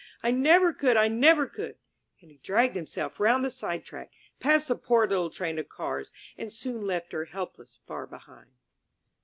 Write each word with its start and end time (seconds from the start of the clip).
I 0.23 0.31
never 0.31 0.73
could! 0.73 0.97
I 0.97 1.09
never 1.09 1.45
could!*' 1.45 1.77
And 2.21 2.31
he 2.31 2.37
dragged 2.41 2.75
himself 2.75 3.19
round 3.19 3.35
on 3.35 3.41
the 3.43 3.51
sidetrack, 3.51 4.11
passed 4.39 4.69
the 4.69 4.75
poor 4.75 5.05
little 5.05 5.29
Train 5.29 5.59
of 5.59 5.69
Cars 5.69 6.11
and 6.39 6.51
soon 6.51 6.87
left 6.87 7.11
her 7.11 7.25
helpless, 7.25 7.77
far 7.85 8.07
behind 8.07 8.49